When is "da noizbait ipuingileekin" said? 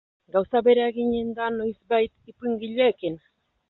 1.37-3.25